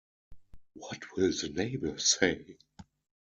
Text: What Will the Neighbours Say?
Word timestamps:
What 0.73 1.03
Will 1.15 1.29
the 1.31 1.49
Neighbours 1.53 2.17
Say? 2.17 2.57